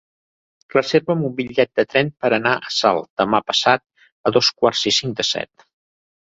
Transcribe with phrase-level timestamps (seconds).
[0.75, 3.85] Reserva'm un bitllet de tren per anar a Salt demà passat
[4.25, 5.69] a dos quarts i cinc de set.